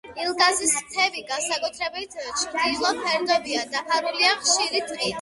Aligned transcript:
ილგაზის 0.21 0.71
მთები, 0.77 1.21
განსაკუთრებით 1.33 2.17
ჩრდილო 2.31 2.93
ფერდობები, 3.05 3.57
დაფარულია 3.79 4.37
ხშირი 4.43 4.87
ტყით. 4.91 5.09